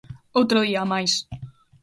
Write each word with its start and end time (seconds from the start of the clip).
Outro 0.39 0.59
día, 0.67 0.81
máis. 0.93 1.11